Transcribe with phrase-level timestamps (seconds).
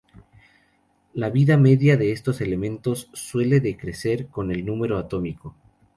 [1.13, 5.55] La vida media de estos elementos suele decrecer con el número atómico.